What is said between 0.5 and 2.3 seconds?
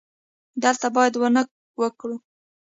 دلته باید ونه وکرو